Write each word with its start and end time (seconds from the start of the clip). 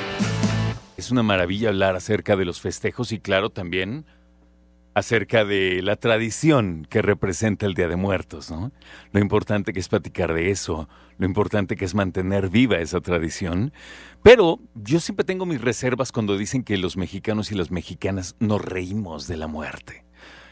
Es 0.97 1.09
una 1.09 1.23
maravilla 1.23 1.69
hablar 1.69 1.95
acerca 1.95 2.35
de 2.35 2.43
los 2.43 2.59
festejos 2.59 3.13
y 3.13 3.19
claro 3.19 3.49
también 3.49 4.05
acerca 4.93 5.45
de 5.45 5.81
la 5.81 5.95
tradición 5.95 6.85
que 6.89 7.01
representa 7.01 7.65
el 7.65 7.75
Día 7.75 7.87
de 7.87 7.95
Muertos, 7.95 8.51
¿no? 8.51 8.73
Lo 9.13 9.21
importante 9.21 9.71
que 9.71 9.79
es 9.79 9.87
platicar 9.87 10.33
de 10.33 10.51
eso, 10.51 10.89
lo 11.17 11.25
importante 11.25 11.77
que 11.77 11.85
es 11.85 11.95
mantener 11.95 12.49
viva 12.49 12.79
esa 12.79 12.99
tradición. 12.99 13.71
Pero 14.21 14.59
yo 14.73 14.99
siempre 14.99 15.23
tengo 15.23 15.45
mis 15.45 15.61
reservas 15.61 16.11
cuando 16.11 16.37
dicen 16.37 16.65
que 16.65 16.77
los 16.77 16.97
mexicanos 16.97 17.53
y 17.53 17.55
las 17.55 17.71
mexicanas 17.71 18.35
nos 18.39 18.61
reímos 18.61 19.29
de 19.29 19.37
la 19.37 19.47
muerte. 19.47 20.04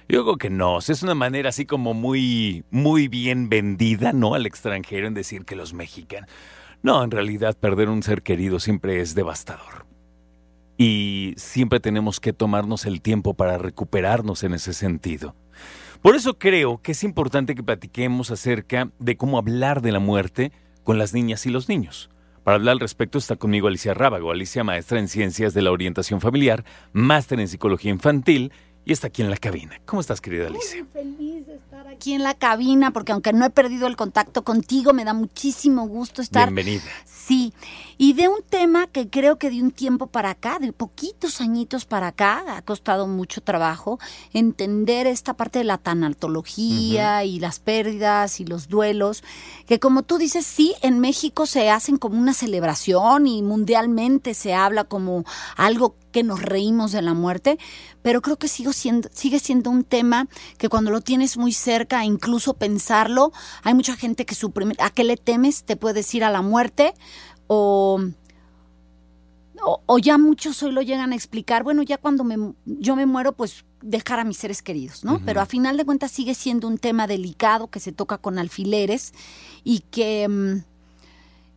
Yo 0.09 0.19
digo 0.19 0.37
que 0.37 0.49
no, 0.49 0.79
es 0.79 1.03
una 1.03 1.15
manera 1.15 1.49
así 1.49 1.65
como 1.65 1.93
muy, 1.93 2.65
muy 2.71 3.07
bien 3.07 3.49
vendida, 3.49 4.13
¿no? 4.13 4.35
Al 4.35 4.45
extranjero 4.45 5.07
en 5.07 5.13
decir 5.13 5.45
que 5.45 5.55
los 5.55 5.73
mexicanos... 5.73 6.29
No, 6.81 7.01
en 7.03 7.11
realidad 7.11 7.57
perder 7.57 7.87
un 7.87 8.03
ser 8.03 8.23
querido 8.23 8.59
siempre 8.59 8.99
es 8.99 9.15
devastador 9.15 9.85
y 10.77 11.33
siempre 11.37 11.79
tenemos 11.79 12.19
que 12.19 12.33
tomarnos 12.33 12.85
el 12.85 13.01
tiempo 13.01 13.33
para 13.35 13.57
recuperarnos 13.57 14.43
en 14.43 14.53
ese 14.53 14.73
sentido. 14.73 15.35
Por 16.01 16.15
eso 16.15 16.37
creo 16.37 16.81
que 16.81 16.91
es 16.91 17.03
importante 17.03 17.55
que 17.55 17.63
platiquemos 17.63 18.31
acerca 18.31 18.89
de 18.99 19.15
cómo 19.15 19.37
hablar 19.37 19.81
de 19.81 19.91
la 19.91 19.99
muerte 19.99 20.51
con 20.83 20.97
las 20.97 21.13
niñas 21.13 21.45
y 21.45 21.49
los 21.49 21.69
niños. 21.69 22.09
Para 22.43 22.55
hablar 22.55 22.73
al 22.73 22.79
respecto 22.81 23.17
está 23.17 23.37
conmigo 23.37 23.67
Alicia 23.67 23.93
Rábago, 23.93 24.31
Alicia 24.31 24.65
maestra 24.65 24.99
en 24.99 25.07
Ciencias 25.07 25.53
de 25.53 25.61
la 25.61 25.71
Orientación 25.71 26.19
Familiar, 26.19 26.65
máster 26.91 27.39
en 27.39 27.47
Psicología 27.47 27.91
Infantil 27.91 28.51
y 28.85 28.91
está 28.91 29.07
aquí 29.07 29.21
en 29.21 29.29
la 29.29 29.37
cabina. 29.37 29.79
¿Cómo 29.85 30.01
estás, 30.01 30.19
querida 30.19 30.47
Alicia? 30.47 30.83
Muy 30.83 30.91
feliz 30.91 31.47
de 31.47 31.55
estar 31.55 31.87
aquí 31.87 32.13
en 32.13 32.23
la 32.23 32.33
cabina 32.33 32.91
porque 32.91 33.11
aunque 33.11 33.31
no 33.33 33.45
he 33.45 33.49
perdido 33.49 33.87
el 33.87 33.95
contacto 33.95 34.43
contigo, 34.43 34.93
me 34.93 35.05
da 35.05 35.13
muchísimo 35.13 35.87
gusto 35.87 36.21
estar. 36.21 36.51
Bienvenida. 36.51 36.83
Sí, 37.05 37.53
y 37.97 38.13
de 38.13 38.27
un 38.27 38.41
tema 38.41 38.87
que 38.87 39.09
creo 39.09 39.37
que 39.37 39.49
de 39.49 39.61
un 39.61 39.71
tiempo 39.71 40.07
para 40.07 40.31
acá, 40.31 40.59
de 40.59 40.73
poquitos 40.73 41.39
añitos 41.39 41.85
para 41.85 42.07
acá, 42.07 42.43
ha 42.57 42.61
costado 42.63 43.07
mucho 43.07 43.41
trabajo 43.41 43.99
entender 44.33 45.07
esta 45.07 45.33
parte 45.33 45.59
de 45.59 45.65
la 45.65 45.77
tanatología 45.77 47.23
y 47.23 47.39
las 47.39 47.59
pérdidas 47.59 48.41
y 48.41 48.45
los 48.45 48.67
duelos, 48.67 49.23
que 49.65 49.79
como 49.79 50.03
tú 50.03 50.17
dices, 50.17 50.45
sí, 50.45 50.73
en 50.81 50.99
México 50.99 51.45
se 51.45 51.69
hacen 51.69 51.97
como 51.97 52.19
una 52.19 52.33
celebración 52.33 53.27
y 53.27 53.41
mundialmente 53.41 54.33
se 54.33 54.53
habla 54.53 54.83
como 54.83 55.23
algo 55.55 55.95
que 56.13 56.23
nos 56.23 56.41
reímos 56.41 56.93
de 56.93 57.01
la 57.01 57.13
muerte, 57.13 57.57
pero 58.01 58.21
creo 58.21 58.37
que 58.37 58.47
sigo 58.47 58.71
siendo, 58.71 59.09
sigue 59.11 59.39
siendo 59.39 59.69
un 59.69 59.83
tema 59.83 60.29
que 60.57 60.69
cuando 60.69 60.91
lo 60.91 61.01
tienes 61.01 61.35
muy 61.35 61.51
cerca, 61.51 62.05
incluso 62.05 62.53
pensarlo, 62.53 63.33
hay 63.63 63.73
mucha 63.73 63.97
gente 63.97 64.25
que 64.25 64.35
su 64.35 64.51
primer, 64.51 64.77
¿a 64.81 64.91
qué 64.91 65.03
le 65.03 65.17
temes? 65.17 65.65
Te 65.65 65.75
puede 65.75 65.95
decir 65.95 66.23
a 66.23 66.29
la 66.29 66.41
muerte 66.41 66.93
o, 67.47 67.99
o, 69.85 69.99
ya 69.99 70.17
muchos 70.17 70.61
hoy 70.63 70.71
lo 70.71 70.81
llegan 70.81 71.11
a 71.11 71.15
explicar, 71.15 71.63
bueno, 71.63 71.83
ya 71.83 71.97
cuando 71.97 72.23
me, 72.23 72.53
yo 72.65 72.95
me 72.95 73.05
muero, 73.05 73.33
pues 73.33 73.65
dejar 73.81 74.19
a 74.19 74.23
mis 74.23 74.37
seres 74.37 74.61
queridos, 74.61 75.03
¿no? 75.03 75.21
Pero 75.25 75.41
a 75.41 75.45
final 75.45 75.77
de 75.77 75.85
cuentas 75.85 76.11
sigue 76.11 76.35
siendo 76.35 76.67
un 76.67 76.77
tema 76.77 77.07
delicado 77.07 77.69
que 77.69 77.79
se 77.79 77.91
toca 77.91 78.17
con 78.17 78.39
alfileres 78.39 79.13
y 79.63 79.79
que, 79.79 80.27
mm, 80.27 80.63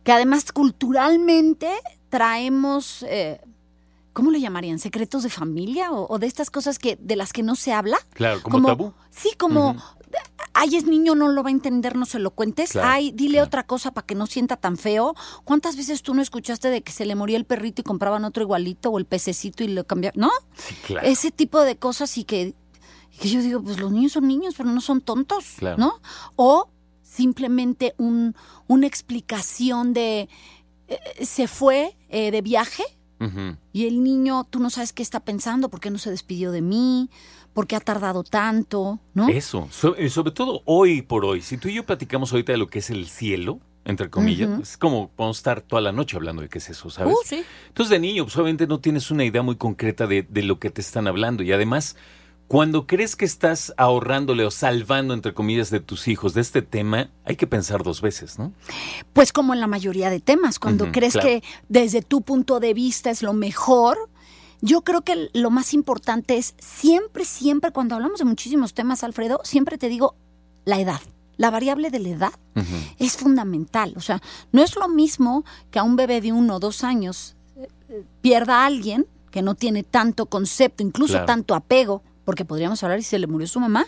que 0.03 0.11
además 0.11 0.51
culturalmente 0.51 1.69
traemos... 2.09 3.05
Eh, 3.07 3.39
¿cómo 4.17 4.31
le 4.31 4.39
llamarían? 4.39 4.79
¿Secretos 4.79 5.21
de 5.21 5.29
familia? 5.29 5.91
O, 5.91 6.17
de 6.17 6.25
estas 6.25 6.49
cosas 6.49 6.79
que, 6.79 6.97
de 6.99 7.15
las 7.15 7.31
que 7.33 7.43
no 7.43 7.55
se 7.55 7.71
habla. 7.71 7.99
Claro, 8.15 8.41
como, 8.41 8.67
tabú. 8.67 8.93
Sí, 9.11 9.29
como, 9.37 9.75
ay, 10.55 10.75
es 10.75 10.87
niño, 10.87 11.13
no 11.13 11.27
lo 11.27 11.43
va 11.43 11.49
a 11.49 11.51
entender, 11.51 11.95
no 11.95 12.07
se 12.07 12.17
lo 12.17 12.31
cuentes. 12.31 12.75
ay, 12.77 13.11
dile 13.11 13.43
otra 13.43 13.67
cosa 13.67 13.91
para 13.91 14.07
que 14.07 14.15
no 14.15 14.25
sienta 14.25 14.57
tan 14.57 14.75
feo. 14.75 15.13
¿Cuántas 15.43 15.77
veces 15.77 16.01
tú 16.01 16.15
no 16.15 16.23
escuchaste 16.23 16.71
de 16.71 16.81
que 16.81 16.91
se 16.91 17.05
le 17.05 17.13
moría 17.13 17.37
el 17.37 17.45
perrito 17.45 17.81
y 17.81 17.83
compraban 17.83 18.25
otro 18.25 18.41
igualito 18.41 18.89
o 18.89 18.97
el 18.97 19.05
pececito 19.05 19.63
y 19.63 19.67
lo 19.67 19.85
cambiaban? 19.85 20.19
¿No? 20.19 20.31
Sí, 20.55 20.73
claro. 20.87 21.05
Ese 21.05 21.29
tipo 21.29 21.61
de 21.61 21.77
cosas 21.77 22.17
y 22.17 22.23
que, 22.23 22.55
que 23.19 23.29
yo 23.29 23.39
digo, 23.43 23.61
pues 23.61 23.79
los 23.79 23.91
niños 23.91 24.13
son 24.13 24.27
niños, 24.27 24.55
pero 24.57 24.71
no 24.71 24.81
son 24.81 25.01
tontos, 25.01 25.57
¿no? 25.77 26.01
O 26.35 26.71
simplemente 27.03 27.93
un, 27.99 28.35
una 28.65 28.87
explicación 28.87 29.93
de, 29.93 30.27
eh, 30.87 30.99
se 31.23 31.47
fue 31.47 31.95
eh, 32.09 32.31
de 32.31 32.41
viaje 32.41 32.96
y 33.73 33.87
el 33.87 34.03
niño, 34.03 34.43
tú 34.49 34.59
no 34.59 34.69
sabes 34.69 34.93
qué 34.93 35.03
está 35.03 35.19
pensando, 35.19 35.69
por 35.69 35.79
qué 35.79 35.89
no 35.89 35.97
se 35.97 36.11
despidió 36.11 36.51
de 36.51 36.61
mí, 36.61 37.09
por 37.53 37.67
qué 37.67 37.75
ha 37.75 37.79
tardado 37.79 38.23
tanto, 38.23 38.99
¿no? 39.13 39.29
Eso, 39.29 39.67
eh, 39.97 40.09
sobre 40.09 40.31
todo 40.31 40.61
hoy 40.65 41.01
por 41.01 41.25
hoy. 41.25 41.41
Si 41.41 41.57
tú 41.57 41.69
y 41.69 41.73
yo 41.73 41.85
platicamos 41.85 42.31
ahorita 42.31 42.51
de 42.51 42.57
lo 42.59 42.67
que 42.67 42.79
es 42.79 42.89
el 42.89 43.07
cielo, 43.07 43.59
entre 43.85 44.09
comillas, 44.09 44.61
es 44.61 44.77
como 44.77 45.09
podemos 45.09 45.37
estar 45.37 45.61
toda 45.61 45.81
la 45.81 45.91
noche 45.91 46.17
hablando 46.17 46.41
de 46.41 46.49
qué 46.49 46.57
es 46.57 46.69
eso, 46.69 46.89
¿sabes? 46.89 47.13
Uh, 47.13 47.25
sí. 47.25 47.43
Entonces 47.69 47.89
de 47.89 47.99
niño, 47.99 48.25
pues, 48.25 48.35
obviamente 48.35 48.67
no 48.67 48.79
tienes 48.79 49.09
una 49.11 49.23
idea 49.23 49.41
muy 49.41 49.55
concreta 49.55 50.07
de, 50.07 50.23
de 50.29 50.43
lo 50.43 50.59
que 50.59 50.69
te 50.69 50.81
están 50.81 51.07
hablando 51.07 51.41
y 51.41 51.51
además 51.53 51.95
cuando 52.47 52.87
crees 52.87 53.15
que 53.15 53.25
estás 53.25 53.73
ahorrándole 53.77 54.45
o 54.45 54.51
salvando, 54.51 55.13
entre 55.13 55.33
comillas, 55.33 55.69
de 55.69 55.81
tus 55.81 56.07
hijos 56.07 56.33
de 56.33 56.41
este 56.41 56.61
tema, 56.61 57.09
hay 57.25 57.35
que 57.35 57.45
pensar 57.45 57.83
dos 57.83 58.01
veces, 58.01 58.39
¿no? 58.39 58.53
Pues 59.11 59.33
como 59.33 59.53
en 59.53 59.59
la 59.59 59.67
mayoría 59.67 60.09
de 60.09 60.21
temas, 60.21 60.57
cuando 60.57 60.91
crees 60.91 61.17
que 61.17 61.43
desde 61.67 62.01
tu 62.01 62.21
punto 62.21 62.59
de 62.59 62.73
vista 62.73 63.09
es 63.09 63.21
lo 63.21 63.33
mejor, 63.33 63.97
yo 64.61 64.81
creo 64.81 65.01
que 65.01 65.29
lo 65.33 65.49
más 65.49 65.73
importante 65.73 66.37
es 66.37 66.55
siempre, 66.57 67.25
siempre, 67.25 67.71
cuando 67.71 67.95
hablamos 67.95 68.19
de 68.19 68.25
muchísimos 68.25 68.73
temas, 68.73 69.03
Alfredo, 69.03 69.41
siempre 69.43 69.77
te 69.77 69.89
digo 69.89 70.15
la 70.63 70.79
edad. 70.79 71.01
La 71.35 71.51
variable 71.51 71.91
de 71.91 71.99
la 71.99 72.09
edad 72.09 72.31
es 72.97 73.17
fundamental. 73.17 73.93
O 73.95 74.01
sea, 74.01 74.21
no 74.51 74.63
es 74.63 74.75
lo 74.75 74.87
mismo 74.87 75.43
que 75.69 75.77
a 75.77 75.83
un 75.83 75.95
bebé 75.95 76.19
de 76.21 76.31
uno 76.31 76.55
o 76.55 76.59
dos 76.59 76.83
años 76.83 77.35
eh, 77.55 77.67
pierda 78.21 78.63
a 78.63 78.65
alguien 78.65 79.05
que 79.29 79.43
no 79.43 79.53
tiene 79.53 79.83
tanto 79.83 80.25
concepto, 80.25 80.81
incluso 80.81 81.23
tanto 81.25 81.53
apego 81.53 82.01
porque 82.27 82.43
podríamos 82.43 82.83
hablar 82.83 82.99
y 82.99 83.03
se 83.03 83.19
le 83.19 83.25
murió 83.25 83.47
su 83.47 83.61
mamá. 83.61 83.87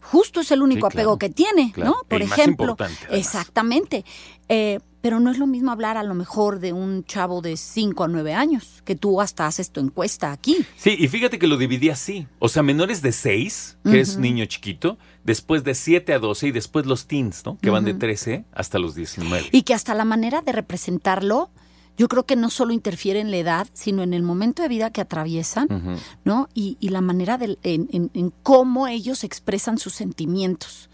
Justo 0.00 0.40
es 0.40 0.50
el 0.50 0.62
único 0.62 0.86
apego 0.86 1.18
que 1.18 1.28
tiene, 1.28 1.74
¿no? 1.76 1.94
Por 2.08 2.22
ejemplo. 2.22 2.74
exactamente. 3.10 4.02
Eh, 4.48 4.78
pero 5.02 5.20
no 5.20 5.30
es 5.30 5.36
lo 5.36 5.46
mismo 5.46 5.70
hablar 5.70 5.98
a 5.98 6.02
lo 6.02 6.14
mejor 6.14 6.58
de 6.58 6.72
un 6.72 7.04
chavo 7.04 7.42
de 7.42 7.58
5 7.58 8.04
a 8.04 8.08
9 8.08 8.32
años, 8.32 8.80
que 8.86 8.96
tú 8.96 9.20
hasta 9.20 9.46
haces 9.46 9.72
tu 9.72 9.80
encuesta 9.80 10.32
aquí. 10.32 10.64
Sí, 10.78 10.96
y 10.98 11.06
fíjate 11.08 11.38
que 11.38 11.46
lo 11.46 11.58
dividí 11.58 11.90
así. 11.90 12.26
O 12.38 12.48
sea, 12.48 12.62
menores 12.62 13.02
de 13.02 13.12
6, 13.12 13.76
que 13.84 14.00
es 14.00 14.16
niño 14.16 14.46
chiquito, 14.46 14.96
después 15.22 15.62
de 15.62 15.74
7 15.74 16.14
a 16.14 16.18
12 16.18 16.46
y 16.46 16.52
después 16.52 16.86
los 16.86 17.06
teens, 17.08 17.44
¿no? 17.44 17.58
Que 17.58 17.68
van 17.68 17.84
de 17.84 17.92
13 17.92 18.46
hasta 18.52 18.78
los 18.78 18.94
19. 18.94 19.50
Y 19.52 19.64
que 19.64 19.74
hasta 19.74 19.94
la 19.94 20.06
manera 20.06 20.40
de 20.40 20.52
representarlo 20.52 21.50
yo 21.96 22.08
creo 22.08 22.24
que 22.24 22.36
no 22.36 22.50
solo 22.50 22.72
interfiere 22.72 23.20
en 23.20 23.30
la 23.30 23.36
edad, 23.36 23.68
sino 23.72 24.02
en 24.02 24.14
el 24.14 24.22
momento 24.22 24.62
de 24.62 24.68
vida 24.68 24.90
que 24.90 25.00
atraviesan, 25.00 25.98
¿no? 26.24 26.48
Y, 26.54 26.76
la 26.88 27.00
manera 27.00 27.38
de, 27.38 27.58
en, 27.62 28.32
cómo 28.42 28.88
ellos 28.88 29.24
expresan 29.24 29.78
sus 29.78 29.94
sentimientos. 29.94 30.88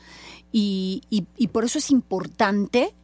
Y, 0.53 1.03
por 1.53 1.65
eso 1.65 1.79
es 1.79 1.91
importante 1.91 2.95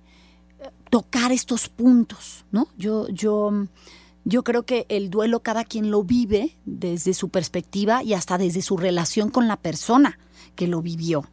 eh, 0.59 0.71
tocar 0.91 1.33
estos 1.33 1.69
puntos, 1.69 2.45
¿no? 2.51 2.69
Yo, 2.77 3.09
yo, 3.09 3.67
yo 4.25 4.43
creo 4.43 4.65
que 4.65 4.87
el 4.89 5.11
duelo 5.11 5.41
cada 5.41 5.65
quien 5.65 5.91
lo 5.91 6.03
vive 6.03 6.57
desde 6.65 7.15
su 7.15 7.29
perspectiva 7.29 8.03
y 8.03 8.15
hasta 8.15 8.39
desde 8.39 8.63
su 8.63 8.77
relación 8.77 9.31
con 9.31 9.49
la 9.49 9.57
persona 9.57 10.19
que 10.55 10.67
lo 10.67 10.83
vivió. 10.83 11.25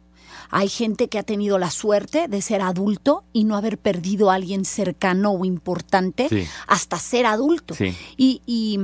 Hay 0.50 0.68
gente 0.68 1.08
que 1.08 1.18
ha 1.18 1.22
tenido 1.22 1.58
la 1.58 1.70
suerte 1.70 2.28
de 2.28 2.42
ser 2.42 2.62
adulto 2.62 3.24
y 3.32 3.44
no 3.44 3.56
haber 3.56 3.78
perdido 3.78 4.30
a 4.30 4.34
alguien 4.34 4.64
cercano 4.64 5.32
o 5.32 5.44
importante 5.44 6.28
hasta 6.66 6.98
ser 6.98 7.26
adulto. 7.26 7.74
Y, 8.16 8.80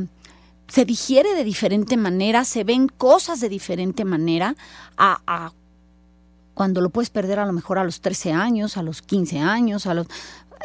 se 0.68 0.84
digiere 0.84 1.36
de 1.36 1.44
diferente 1.44 1.96
manera, 1.96 2.44
se 2.44 2.64
ven 2.64 2.88
cosas 2.88 3.38
de 3.38 3.48
diferente 3.48 4.04
manera 4.04 4.56
a, 4.98 5.52
cuando 6.54 6.80
lo 6.80 6.90
puedes 6.90 7.08
perder 7.08 7.38
a 7.38 7.46
lo 7.46 7.52
mejor 7.52 7.78
a 7.78 7.84
los 7.84 8.00
13 8.00 8.32
años, 8.32 8.76
a 8.76 8.82
los 8.82 9.00
15 9.00 9.38
años, 9.38 9.86
a 9.86 9.94
los 9.94 10.08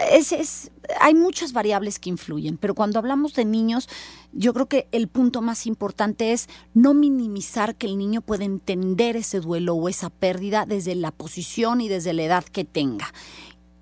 es, 0.09 0.71
hay 0.99 1.13
muchas 1.13 1.53
variables 1.53 1.99
que 1.99 2.09
influyen, 2.09 2.57
pero 2.57 2.75
cuando 2.75 2.99
hablamos 2.99 3.33
de 3.33 3.45
niños, 3.45 3.89
yo 4.31 4.53
creo 4.53 4.67
que 4.67 4.87
el 4.91 5.07
punto 5.07 5.41
más 5.41 5.65
importante 5.65 6.31
es 6.31 6.47
no 6.73 6.93
minimizar 6.93 7.75
que 7.75 7.87
el 7.87 7.97
niño 7.97 8.21
pueda 8.21 8.43
entender 8.43 9.15
ese 9.15 9.39
duelo 9.39 9.75
o 9.75 9.89
esa 9.89 10.09
pérdida 10.09 10.65
desde 10.65 10.95
la 10.95 11.11
posición 11.11 11.81
y 11.81 11.87
desde 11.87 12.13
la 12.13 12.23
edad 12.23 12.43
que 12.43 12.65
tenga. 12.65 13.13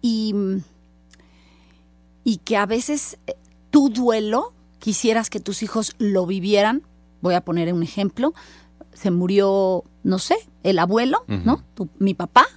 Y, 0.02 0.34
y 2.24 2.38
que 2.38 2.58
a 2.58 2.66
veces 2.66 3.18
eh, 3.28 3.36
tu 3.70 3.90
duelo 3.90 4.54
quisieras 4.80 5.30
que 5.30 5.40
tus 5.40 5.64
hijos 5.64 5.96
lo 5.98 6.26
vivieran. 6.26 6.84
Voy 7.22 7.34
a 7.34 7.42
poner 7.42 7.74
un 7.74 7.84
ejemplo. 7.84 8.34
Se 8.94 9.12
murió, 9.12 9.84
no 10.04 10.20
sé, 10.20 10.36
el 10.64 10.80
abuelo, 10.80 11.24
¿no? 11.28 11.64
mi 12.00 12.14
papá 12.14 12.48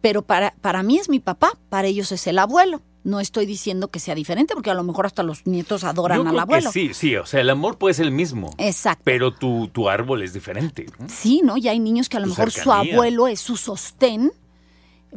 pero 0.00 0.22
para, 0.22 0.54
para 0.60 0.82
mí 0.82 0.98
es 0.98 1.08
mi 1.08 1.20
papá, 1.20 1.52
para 1.68 1.88
ellos 1.88 2.12
es 2.12 2.26
el 2.26 2.38
abuelo. 2.38 2.80
No 3.02 3.18
estoy 3.18 3.46
diciendo 3.46 3.88
que 3.88 3.98
sea 3.98 4.14
diferente, 4.14 4.52
porque 4.54 4.70
a 4.70 4.74
lo 4.74 4.82
mejor 4.82 5.06
hasta 5.06 5.22
los 5.22 5.46
nietos 5.46 5.84
adoran 5.84 6.26
al 6.26 6.38
abuelo. 6.38 6.70
sí, 6.70 6.92
sí, 6.92 7.16
o 7.16 7.24
sea, 7.24 7.40
el 7.40 7.48
amor 7.48 7.78
puede 7.78 7.94
ser 7.94 8.04
el 8.04 8.12
mismo. 8.12 8.50
Exacto. 8.58 9.02
Pero 9.04 9.32
tu, 9.32 9.68
tu 9.68 9.88
árbol 9.88 10.22
es 10.22 10.34
diferente. 10.34 10.84
Sí, 11.08 11.40
¿no? 11.42 11.56
Y 11.56 11.68
hay 11.68 11.78
niños 11.80 12.10
que 12.10 12.18
a 12.18 12.20
lo 12.20 12.26
mejor 12.26 12.50
su 12.50 12.70
abuelo 12.70 13.26
es 13.26 13.40
su 13.40 13.56
sostén 13.56 14.30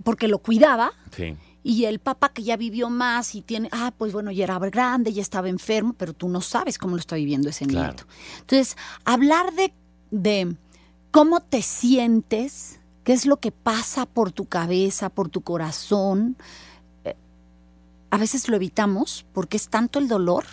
porque 0.03 0.27
lo 0.29 0.37
cuidaba. 0.39 0.93
Sí. 1.15 1.35
Y 1.61 1.85
el 1.85 1.99
papá 1.99 2.29
que 2.29 2.43
ya 2.43 2.55
vivió 2.57 2.89
más 2.89 3.35
y 3.35 3.41
tiene, 3.41 3.69
ah, 3.73 3.93
pues 3.97 4.11
bueno, 4.13 4.31
ya 4.31 4.45
era 4.45 4.59
grande, 4.59 5.11
ya 5.13 5.21
estaba 5.21 5.47
enfermo, 5.49 5.93
pero 5.97 6.13
tú 6.13 6.27
no 6.29 6.39
sabes 6.41 6.77
cómo 6.77 6.95
lo 6.95 6.99
está 6.99 7.15
viviendo 7.17 7.49
ese 7.49 7.65
Claro. 7.65 7.87
nieto. 7.93 8.03
Entonces, 8.39 8.75
hablar 9.05 9.53
de, 9.53 9.73
de 10.11 10.55
cómo 11.11 11.41
te 11.41 11.61
sientes, 11.61 12.79
qué 13.03 13.13
es 13.13 13.25
lo 13.25 13.37
que 13.37 13.51
pasa 13.51 14.05
por 14.05 14.31
tu 14.31 14.45
cabeza, 14.45 15.09
por 15.09 15.29
tu 15.29 15.41
corazón, 15.41 16.37
eh, 17.03 17.15
a 18.11 18.17
veces 18.17 18.47
lo 18.49 18.55
evitamos 18.55 19.25
porque 19.33 19.57
es 19.57 19.69
tanto 19.69 19.99
el 19.99 20.07
dolor 20.07 20.45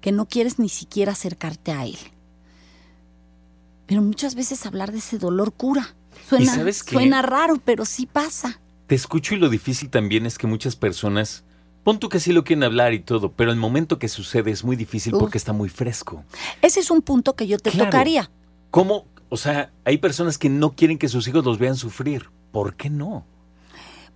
que 0.00 0.12
no 0.12 0.26
quieres 0.26 0.58
ni 0.58 0.68
siquiera 0.68 1.12
acercarte 1.12 1.72
a 1.72 1.84
él. 1.84 1.96
Pero 3.86 4.02
muchas 4.02 4.34
veces 4.34 4.64
hablar 4.66 4.92
de 4.92 4.98
ese 4.98 5.18
dolor 5.18 5.52
cura. 5.52 5.94
Suena, 6.28 6.54
sabes 6.54 6.82
qué? 6.82 6.94
suena 6.94 7.22
raro, 7.22 7.56
pero 7.64 7.84
sí 7.84 8.06
pasa. 8.06 8.60
Te 8.86 8.94
escucho 8.94 9.34
y 9.34 9.38
lo 9.38 9.48
difícil 9.48 9.90
también 9.90 10.26
es 10.26 10.38
que 10.38 10.46
muchas 10.46 10.76
personas, 10.76 11.44
pon 11.84 11.98
tú 11.98 12.08
que 12.08 12.20
sí 12.20 12.32
lo 12.32 12.44
quieren 12.44 12.64
hablar 12.64 12.92
y 12.94 13.00
todo, 13.00 13.32
pero 13.32 13.50
el 13.50 13.56
momento 13.56 13.98
que 13.98 14.08
sucede 14.08 14.50
es 14.50 14.64
muy 14.64 14.76
difícil 14.76 15.12
porque 15.18 15.38
está 15.38 15.52
muy 15.52 15.68
fresco. 15.68 16.24
Ese 16.62 16.80
es 16.80 16.90
un 16.90 17.02
punto 17.02 17.34
que 17.34 17.46
yo 17.46 17.58
te 17.58 17.70
Claro. 17.70 17.90
tocaría. 17.90 18.30
¿Cómo? 18.70 19.06
O 19.34 19.36
sea, 19.36 19.72
hay 19.84 19.98
personas 19.98 20.38
que 20.38 20.48
no 20.48 20.76
quieren 20.76 20.96
que 20.96 21.08
sus 21.08 21.26
hijos 21.26 21.44
los 21.44 21.58
vean 21.58 21.74
sufrir. 21.74 22.30
¿Por 22.52 22.76
qué 22.76 22.88
no? 22.88 23.26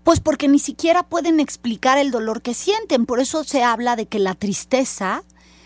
Pues 0.04 0.20
porque 0.20 0.46
ni 0.46 0.60
siquiera 0.60 1.02
pueden 1.02 1.40
explicar 1.40 1.98
el 1.98 2.12
dolor 2.12 2.40
que 2.40 2.54
sienten. 2.54 3.04
Por 3.04 3.18
eso 3.18 3.42
se 3.42 3.64
habla 3.64 3.96
de 3.96 4.06
que 4.06 4.20
la 4.20 4.36
tristeza 4.36 5.24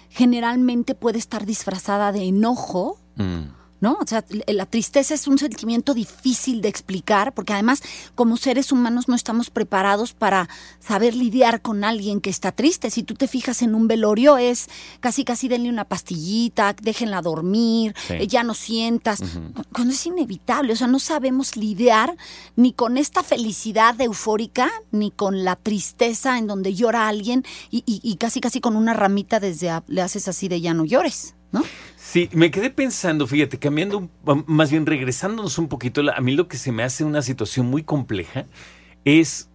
generalmente 0.08 0.94
puede 0.94 1.18
estar 1.18 1.44
disfrazada 1.44 2.12
de 2.12 2.24
enojo, 2.24 2.96
Mm, 3.16 3.52
¿no? 3.82 3.98
O 4.00 4.06
sea, 4.06 4.24
la 4.46 4.64
tristeza 4.64 5.12
es 5.12 5.26
un 5.26 5.36
sentimiento 5.36 5.92
difícil 5.92 6.62
de 6.62 6.68
explicar, 6.68 7.34
porque 7.34 7.52
además 7.52 7.82
como 8.14 8.38
seres 8.38 8.72
humanos 8.72 9.08
no 9.08 9.14
estamos 9.14 9.50
preparados 9.50 10.14
para 10.14 10.48
saber 10.80 11.14
lidiar 11.14 11.60
con 11.60 11.84
alguien 11.84 12.20
que 12.22 12.30
está 12.30 12.52
triste. 12.52 12.90
Si 12.90 13.02
tú 13.02 13.14
te 13.14 13.26
fijas 13.28 13.60
en 13.60 13.74
un 13.74 13.88
velorio 13.88 14.38
es 14.38 14.68
casi 15.00 15.24
casi 15.24 15.48
denle 15.48 15.68
una 15.68 15.84
pastillita, 15.84 16.74
déjenla 16.80 17.20
dormir, 17.20 17.94
Sí. 18.06 18.14
eh, 18.14 18.26
ya 18.26 18.42
no 18.44 18.54
sientas. 18.54 19.20
Cu- 19.20 19.64
Cuando 19.72 19.92
es 19.92 20.06
inevitable, 20.06 20.72
o 20.72 20.76
sea, 20.76 20.86
no 20.86 20.98
sabemos 21.00 21.56
lidiar 21.56 22.16
ni 22.56 22.72
con 22.72 22.96
esta 22.96 23.22
felicidad 23.24 24.00
eufórica, 24.00 24.70
ni 24.92 25.10
con 25.10 25.42
la 25.44 25.56
tristeza 25.56 26.38
en 26.38 26.46
donde 26.46 26.72
llora 26.74 27.08
alguien 27.08 27.44
y, 27.70 27.82
y- 27.84 28.00
y 28.02 28.14
casi 28.16 28.40
casi 28.40 28.60
con 28.60 28.76
una 28.76 28.94
ramita 28.94 29.40
desde 29.40 29.70
a- 29.70 29.82
le 29.88 30.02
haces 30.02 30.28
así 30.28 30.46
de 30.46 30.60
ya 30.60 30.72
no 30.72 30.84
llores, 30.84 31.34
¿no? 31.52 31.62
Sí, 31.96 32.28
me 32.32 32.50
quedé 32.50 32.70
pensando, 32.70 33.26
fíjate, 33.26 33.58
cambiando, 33.58 34.10
um, 34.26 34.44
más 34.46 34.70
bien 34.70 34.84
regresándonos 34.84 35.56
un 35.58 35.68
poquito, 35.68 36.02
a 36.14 36.20
mí 36.20 36.34
lo 36.34 36.48
que 36.48 36.56
se 36.58 36.72
me 36.72 36.82
hace 36.82 37.04
una 37.04 37.22
situación 37.22 37.66
muy 37.66 37.84
compleja 37.84 38.46
es 39.04 39.48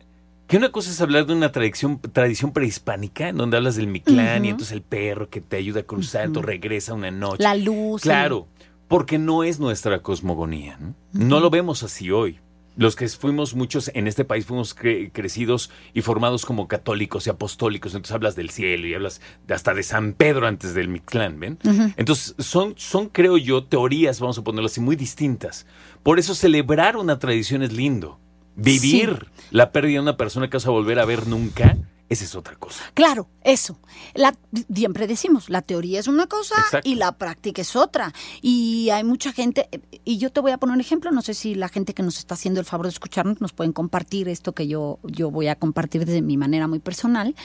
que 0.47 0.57
una 0.57 0.71
cosa 0.71 0.89
es 0.91 1.01
hablar 1.01 1.25
de 1.25 1.33
una 1.33 1.51
tradición, 1.51 1.99
tradición 1.99 2.53
prehispánica, 2.53 3.27
en 3.29 3.37
donde 3.37 3.57
hablas 3.57 3.75
del 3.75 3.87
Mictlán 3.87 4.45
y 4.45 4.49
entonces 4.49 4.71
el 4.73 4.81
perro 4.81 5.29
que 5.29 5.41
te 5.41 5.57
ayuda 5.57 5.81
a 5.81 5.83
cruzar, 5.83 6.21
Ujú. 6.21 6.27
entonces 6.27 6.47
regresa 6.47 6.93
una 6.93 7.11
noche. 7.11 7.43
La 7.43 7.53
luz. 7.53 8.01
Claro, 8.01 8.47
porque 8.87 9.17
no 9.19 9.43
es 9.43 9.59
nuestra 9.59 10.01
cosmogonía. 10.01 10.77
¿no? 10.79 10.95
No 11.11 11.39
lo 11.41 11.49
vemos 11.49 11.83
así 11.83 12.11
hoy. 12.11 12.39
Los 12.77 12.95
que 12.95 13.07
fuimos 13.09 13.55
muchos 13.55 13.89
en 13.93 14.07
este 14.07 14.23
país 14.23 14.45
fuimos 14.45 14.75
cre- 14.77 15.09
crecidos 15.11 15.71
y 15.93 16.01
formados 16.01 16.45
como 16.45 16.67
católicos 16.67 17.27
y 17.27 17.31
apostólicos, 17.31 17.93
entonces 17.93 18.13
hablas 18.13 18.35
del 18.35 18.51
cielo 18.51 18.87
y 18.87 18.93
hablas 18.93 19.19
de- 19.47 19.53
hasta 19.55 19.73
de 19.73 19.81
San 19.83 20.13
Pedro 20.13 20.47
antes 20.47 20.73
del 20.75 20.87
Mictlán, 20.87 21.39
¿ven? 21.39 21.57
Entonces 21.97 22.35
son, 22.37 22.75
son, 22.77 23.09
creo 23.09 23.37
yo, 23.37 23.63
teorías, 23.63 24.19
vamos 24.19 24.37
a 24.37 24.43
ponerlo 24.43 24.67
así, 24.67 24.79
muy 24.79 24.95
distintas. 24.95 25.65
Por 26.03 26.19
eso 26.19 26.35
celebrar 26.35 26.95
una 26.97 27.19
tradición 27.19 27.63
es 27.63 27.73
lindo. 27.73 28.19
Vivir 28.55 29.27
la 29.51 29.71
pérdida 29.71 29.93
de 29.97 30.01
una 30.01 30.17
persona 30.17 30.49
que 30.49 30.57
vas 30.57 30.65
a 30.65 30.71
volver 30.71 30.99
a 30.99 31.05
ver 31.05 31.27
nunca, 31.27 31.77
esa 32.09 32.23
es 32.23 32.35
otra 32.35 32.55
cosa. 32.55 32.83
Claro, 32.93 33.27
eso. 33.43 33.77
La, 34.13 34.33
siempre 34.73 35.07
decimos, 35.07 35.49
la 35.49 35.61
teoría 35.61 35.99
es 35.99 36.07
una 36.07 36.27
cosa 36.27 36.55
Exacto. 36.55 36.89
y 36.89 36.95
la 36.95 37.11
práctica 37.17 37.61
es 37.61 37.75
otra. 37.75 38.13
Y 38.41 38.89
hay 38.91 39.03
mucha 39.03 39.33
gente, 39.33 39.69
y 40.05 40.17
yo 40.17 40.31
te 40.31 40.39
voy 40.39 40.51
a 40.51 40.57
poner 40.57 40.75
un 40.75 40.81
ejemplo, 40.81 41.11
no 41.11 41.21
sé 41.21 41.33
si 41.33 41.55
la 41.55 41.67
gente 41.67 41.93
que 41.93 42.03
nos 42.03 42.17
está 42.17 42.35
haciendo 42.35 42.61
el 42.61 42.65
favor 42.65 42.85
de 42.85 42.91
escucharnos 42.91 43.41
nos 43.41 43.51
pueden 43.51 43.73
compartir 43.73 44.29
esto 44.29 44.53
que 44.53 44.67
yo, 44.67 44.99
yo 45.03 45.31
voy 45.31 45.47
a 45.47 45.55
compartir 45.55 46.05
de 46.05 46.21
mi 46.21 46.37
manera 46.37 46.67
muy 46.67 46.79
personal. 46.79 47.35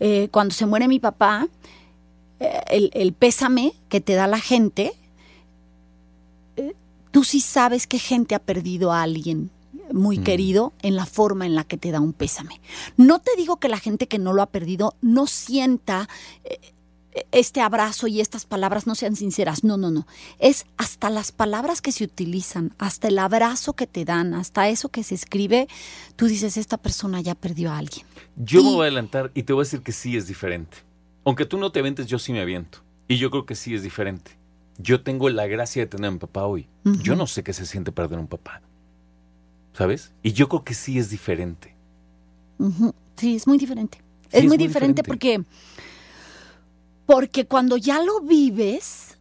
Eh, 0.00 0.28
cuando 0.30 0.54
se 0.54 0.64
muere 0.64 0.88
mi 0.88 1.00
papá, 1.00 1.46
eh, 2.40 2.60
el, 2.70 2.90
el 2.94 3.12
pésame 3.12 3.74
que 3.90 4.00
te 4.00 4.14
da 4.14 4.26
la 4.26 4.40
gente, 4.40 4.92
eh, 6.56 6.74
tú 7.10 7.24
sí 7.24 7.40
sabes 7.40 7.86
que 7.86 7.98
gente 7.98 8.34
ha 8.34 8.38
perdido 8.38 8.90
a 8.90 9.02
alguien 9.02 9.50
muy 9.92 10.18
Mm. 10.18 10.24
querido 10.24 10.72
en 10.82 10.96
la 10.96 11.06
forma 11.06 11.46
en 11.46 11.54
la 11.54 11.64
que 11.64 11.76
te 11.76 11.90
da 11.90 12.00
un 12.00 12.12
pésame. 12.12 12.60
No 12.96 13.18
te 13.20 13.30
digo 13.36 13.58
que 13.58 13.68
la 13.68 13.78
gente 13.78 14.08
que 14.08 14.18
no 14.18 14.32
lo 14.32 14.42
ha 14.42 14.46
perdido 14.46 14.94
no 15.00 15.26
sienta 15.26 16.08
eh, 16.44 16.58
este 17.32 17.60
abrazo 17.60 18.06
y 18.06 18.20
estas 18.20 18.44
palabras 18.46 18.86
no 18.86 18.94
sean 18.94 19.16
sinceras. 19.16 19.64
No, 19.64 19.76
no, 19.76 19.90
no. 19.90 20.06
Es 20.38 20.66
hasta 20.76 21.10
las 21.10 21.32
palabras 21.32 21.80
que 21.82 21.90
se 21.90 22.04
utilizan, 22.04 22.74
hasta 22.78 23.08
el 23.08 23.18
abrazo 23.18 23.72
que 23.72 23.86
te 23.88 24.04
dan, 24.04 24.34
hasta 24.34 24.68
eso 24.68 24.88
que 24.90 25.02
se 25.02 25.14
escribe, 25.16 25.66
tú 26.16 26.26
dices, 26.26 26.56
esta 26.56 26.76
persona 26.76 27.20
ya 27.20 27.34
perdió 27.34 27.72
a 27.72 27.78
alguien. 27.78 28.06
Yo 28.36 28.62
me 28.62 28.70
Y- 28.70 28.74
voy 28.74 28.80
a 28.82 28.84
adelantar 28.84 29.32
y 29.34 29.42
te 29.42 29.52
voy 29.52 29.62
a 29.62 29.64
decir 29.64 29.82
que 29.82 29.90
sí 29.92 30.16
es 30.16 30.26
diferente. 30.28 30.78
Aunque 31.24 31.44
tú 31.44 31.58
no 31.58 31.72
te 31.72 31.80
aventes, 31.80 32.06
yo 32.06 32.18
sí 32.20 32.32
me 32.32 32.40
aviento. 32.40 32.84
Y 33.08 33.16
yo 33.16 33.30
creo 33.30 33.46
que 33.46 33.54
sí 33.56 33.74
es 33.74 33.82
diferente. 33.82 34.38
Yo 34.78 35.02
tengo 35.02 35.28
la 35.28 35.46
gracia 35.48 35.82
de 35.82 35.86
tener 35.88 36.08
a 36.08 36.12
mi 36.12 36.18
papá 36.18 36.44
hoy. 36.46 36.68
Yo 36.84 37.16
no 37.16 37.26
sé 37.26 37.42
qué 37.42 37.52
se 37.52 37.66
siente 37.66 37.90
perder 37.90 38.18
un 38.20 38.28
papá. 38.28 38.62
¿Sabes? 39.78 40.10
Y 40.24 40.32
yo 40.32 40.48
creo 40.48 40.64
que 40.64 40.74
sí 40.74 40.98
es 40.98 41.08
diferente. 41.08 41.72
Sí, 43.16 43.36
es 43.36 43.46
muy 43.46 43.58
diferente. 43.58 43.98
Sí, 44.22 44.38
es, 44.38 44.44
muy 44.44 44.56
diferente, 44.56 45.04
porque 45.04 45.40
porque 47.06 47.46
cuando 47.46 47.76
ya 47.76 48.02
lo 48.02 48.20
vives, 48.22 49.16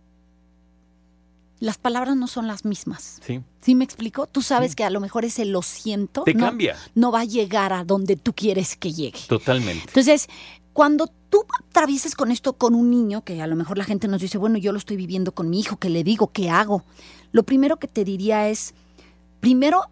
las 1.60 1.78
palabras 1.78 2.16
no 2.18 2.26
son 2.26 2.48
las 2.48 2.66
mismas. 2.66 3.20
Sí. 3.24 3.40
¿Sí 3.62 3.76
me 3.76 3.84
explico? 3.84 4.26
Tú 4.26 4.42
sabes 4.42 4.72
Sí. 4.72 4.78
que 4.78 4.84
a 4.84 4.90
lo 4.90 5.00
mejor 5.00 5.26
ese 5.26 5.46
lo 5.46 5.62
siento 5.62 6.24
Te 6.24 6.34
no, 6.34 6.46
cambia. 6.48 6.76
no 6.96 7.12
va 7.12 7.20
a 7.20 7.26
llegar 7.26 7.72
a 7.72 7.84
donde 7.84 8.16
tú 8.16 8.34
quieres 8.34 8.76
que 8.76 8.92
llegue. 8.94 9.20
Totalmente. 9.28 9.84
Entonces, 9.86 10.28
cuando 10.74 11.06
tú 11.30 11.46
atravieses 11.70 12.16
con 12.16 12.32
esto 12.32 12.54
con 12.54 12.74
un 12.74 12.90
niño, 12.90 13.24
que 13.24 13.44
a 13.44 13.48
lo 13.48 13.56
mejor 13.56 13.78
la 13.78 13.84
gente 13.84 14.08
nos 14.08 14.22
dice, 14.22 14.40
bueno, 14.40 14.58
yo 14.58 14.72
lo 14.72 14.80
estoy 14.80 14.98
viviendo 14.98 15.34
con 15.34 15.52
mi 15.52 15.60
hijo, 15.60 15.78
¿qué 15.78 15.92
le 15.92 16.04
digo? 16.04 16.32
¿Qué 16.32 16.50
hago? 16.50 16.84
Lo 17.32 17.44
primero 17.44 17.78
que 17.78 17.88
te 17.88 18.04
diría 18.04 18.50
es, 18.50 18.74
primero, 19.40 19.84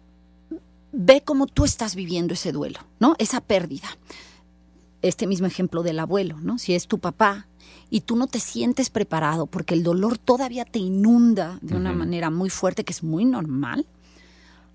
ve 0.96 1.22
cómo 1.22 1.46
tú 1.46 1.64
estás 1.64 1.94
viviendo 1.94 2.34
ese 2.34 2.52
duelo, 2.52 2.80
¿no? 2.98 3.14
Esa 3.18 3.40
pérdida. 3.42 3.86
Este 5.02 5.26
mismo 5.26 5.46
ejemplo 5.46 5.82
del 5.82 5.98
abuelo, 5.98 6.38
¿no? 6.40 6.58
Si 6.58 6.74
es 6.74 6.88
tu 6.88 6.98
papá 6.98 7.46
y 7.90 8.00
tú 8.00 8.16
no 8.16 8.26
te 8.26 8.40
sientes 8.40 8.88
preparado 8.88 9.46
porque 9.46 9.74
el 9.74 9.82
dolor 9.82 10.16
todavía 10.16 10.64
te 10.64 10.78
inunda 10.78 11.58
de 11.60 11.76
una 11.76 11.92
manera 11.92 12.30
muy 12.30 12.48
fuerte, 12.48 12.82
que 12.84 12.92
es 12.92 13.02
muy 13.02 13.26
normal, 13.26 13.86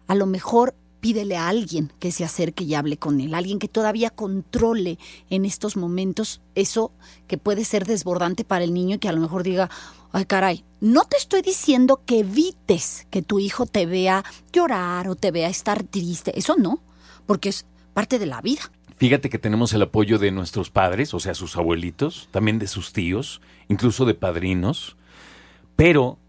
a 0.07 0.13
lo 0.13 0.27
mejor 0.27 0.75
pídele 1.01 1.35
a 1.35 1.49
alguien 1.49 1.91
que 1.99 2.11
se 2.11 2.23
acerque 2.23 2.63
y 2.63 2.75
hable 2.75 2.97
con 2.97 3.19
él, 3.19 3.33
alguien 3.33 3.59
que 3.59 3.67
todavía 3.67 4.11
controle 4.11 4.99
en 5.29 5.45
estos 5.45 5.75
momentos 5.75 6.41
eso 6.55 6.91
que 7.27 7.37
puede 7.37 7.65
ser 7.65 7.85
desbordante 7.85 8.45
para 8.45 8.63
el 8.63 8.73
niño 8.73 8.95
y 8.95 8.99
que 8.99 9.09
a 9.09 9.13
lo 9.13 9.19
mejor 9.19 9.43
diga, 9.43 9.69
ay 10.11 10.25
caray, 10.25 10.63
no 10.79 11.03
te 11.03 11.17
estoy 11.17 11.41
diciendo 11.41 12.01
que 12.05 12.19
evites 12.19 13.07
que 13.09 13.21
tu 13.21 13.39
hijo 13.39 13.65
te 13.65 13.85
vea 13.85 14.23
llorar 14.53 15.09
o 15.09 15.15
te 15.15 15.31
vea 15.31 15.49
estar 15.49 15.83
triste, 15.83 16.37
eso 16.37 16.55
no, 16.55 16.79
porque 17.25 17.49
es 17.49 17.65
parte 17.93 18.19
de 18.19 18.27
la 18.27 18.41
vida. 18.41 18.61
Fíjate 18.97 19.29
que 19.31 19.39
tenemos 19.39 19.73
el 19.73 19.81
apoyo 19.81 20.19
de 20.19 20.31
nuestros 20.31 20.69
padres, 20.69 21.15
o 21.15 21.19
sea, 21.19 21.33
sus 21.33 21.57
abuelitos, 21.57 22.29
también 22.29 22.59
de 22.59 22.67
sus 22.67 22.93
tíos, 22.93 23.41
incluso 23.67 24.05
de 24.05 24.13
padrinos, 24.13 24.95
pero 25.75 26.19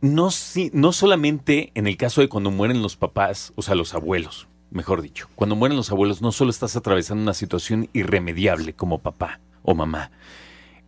no, 0.00 0.30
si- 0.30 0.70
no 0.72 0.92
solamente 0.92 1.72
en 1.74 1.86
el 1.86 1.96
caso 1.96 2.20
de 2.20 2.28
cuando 2.28 2.50
mueren 2.50 2.82
los 2.82 2.96
papás, 2.96 3.52
o 3.56 3.62
sea, 3.62 3.74
los 3.74 3.94
abuelos, 3.94 4.48
mejor 4.70 5.02
dicho, 5.02 5.28
cuando 5.34 5.56
mueren 5.56 5.76
los 5.76 5.90
abuelos 5.90 6.22
no 6.22 6.32
solo 6.32 6.50
estás 6.50 6.76
atravesando 6.76 7.22
una 7.22 7.34
situación 7.34 7.88
irremediable 7.92 8.74
como 8.74 8.98
papá 8.98 9.40
o 9.62 9.74
mamá, 9.74 10.10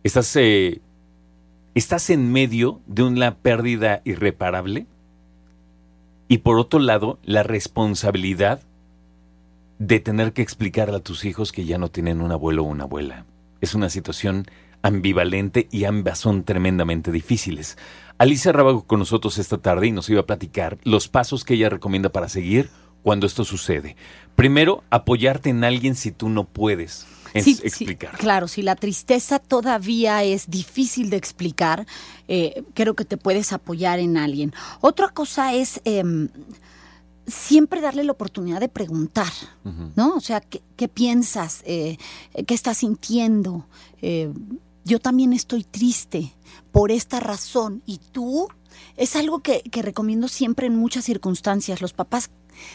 estás, 0.03 0.35
eh, 0.35 0.81
estás 1.75 2.09
en 2.09 2.31
medio 2.31 2.79
de 2.87 3.03
una 3.03 3.35
pérdida 3.35 4.01
irreparable 4.05 4.85
y 6.27 6.39
por 6.39 6.57
otro 6.57 6.79
lado 6.79 7.19
la 7.23 7.43
responsabilidad 7.43 8.61
de 9.79 9.99
tener 9.99 10.31
que 10.31 10.41
explicarle 10.43 10.95
a 10.97 10.99
tus 11.01 11.25
hijos 11.25 11.51
que 11.51 11.65
ya 11.65 11.77
no 11.77 11.89
tienen 11.89 12.21
un 12.21 12.31
abuelo 12.31 12.63
o 12.63 12.67
una 12.67 12.83
abuela. 12.83 13.25
Es 13.61 13.73
una 13.73 13.89
situación 13.89 14.45
ambivalente 14.83 15.67
y 15.71 15.85
ambas 15.85 16.19
son 16.19 16.43
tremendamente 16.43 17.11
difíciles. 17.11 17.77
Alicia 18.17 18.51
Rábago 18.51 18.83
con 18.85 18.99
nosotros 18.99 19.37
esta 19.37 19.57
tarde 19.57 19.87
y 19.87 19.91
nos 19.91 20.09
iba 20.09 20.21
a 20.21 20.25
platicar 20.25 20.77
los 20.83 21.07
pasos 21.07 21.43
que 21.43 21.55
ella 21.55 21.69
recomienda 21.69 22.09
para 22.09 22.29
seguir 22.29 22.69
cuando 23.03 23.25
esto 23.25 23.43
sucede. 23.45 23.95
Primero, 24.35 24.83
apoyarte 24.91 25.49
en 25.49 25.63
alguien 25.63 25.95
si 25.95 26.11
tú 26.11 26.29
no 26.29 26.45
puedes 26.45 27.07
es- 27.33 27.45
Sí, 27.45 27.55
sí, 27.55 27.61
explicar. 27.65 28.17
claro, 28.17 28.47
si 28.47 28.61
la 28.61 28.75
tristeza 28.75 29.39
todavía 29.39 30.23
es 30.23 30.49
difícil 30.49 31.09
de 31.09 31.17
explicar, 31.17 31.87
eh, 32.27 32.63
creo 32.73 32.93
que 32.95 33.05
te 33.05 33.17
puedes 33.17 33.53
apoyar 33.53 33.99
en 33.99 34.17
alguien. 34.17 34.53
Otra 34.81 35.09
cosa 35.09 35.53
es, 35.53 35.81
em, 35.85 36.27
siempre 37.25 37.81
darle 37.81 38.03
la 38.03 38.11
oportunidad 38.11 38.59
de 38.59 38.67
preguntar, 38.69 39.31
¿no? 39.95 40.15
O 40.15 40.19
sea, 40.19 40.41
¿qué, 40.41 40.87
piensas? 40.89 41.61
Eh, 41.65 41.97
¿Qué 42.45 42.53
estás 42.53 42.79
sintiendo? 42.79 43.65
Yo 44.83 44.99
también 44.99 45.33
estoy 45.33 45.63
triste 45.63 46.35
por 46.71 46.91
esta 46.91 47.19
razón. 47.19 47.83
¿Y 47.85 47.99
tú? 47.99 48.47
Es 48.97 49.15
algo 49.15 49.39
que, 49.39 49.61
que 49.61 49.81
recomiendo 49.81 50.27
siempre 50.27 50.67
en 50.67 50.75
muchas 50.75 51.05
circunstancias. 51.05 51.81
Los 51.81 51.93
papás 51.93 52.31